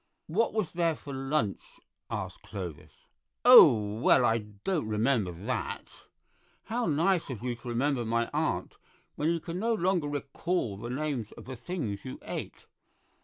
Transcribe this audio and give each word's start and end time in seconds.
"What 0.25 0.51
was 0.55 0.71
there 0.71 0.95
for 0.95 1.13
lunch?" 1.13 1.61
asked 2.09 2.41
Clovis. 2.41 3.05
"Oh, 3.45 3.99
well, 3.99 4.25
I 4.25 4.39
don't 4.63 4.87
remember 4.87 5.31
that—" 5.31 5.89
"How 6.63 6.87
nice 6.87 7.29
of 7.29 7.43
you 7.43 7.53
to 7.57 7.67
remember 7.67 8.03
my 8.03 8.27
aunt 8.33 8.77
when 9.13 9.29
you 9.29 9.39
can 9.39 9.59
no 9.59 9.75
longer 9.75 10.07
recall 10.07 10.75
the 10.75 10.89
names 10.89 11.31
of 11.33 11.45
the 11.45 11.55
things 11.55 12.03
you 12.03 12.17
ate. 12.23 12.65